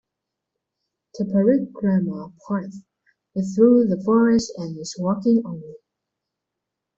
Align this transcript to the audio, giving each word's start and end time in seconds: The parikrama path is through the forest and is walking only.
The 1.19 1.25
parikrama 1.25 2.33
path 2.47 2.73
is 3.35 3.53
through 3.53 3.85
the 3.85 4.01
forest 4.03 4.51
and 4.57 4.75
is 4.79 4.95
walking 4.97 5.43
only. 5.45 5.75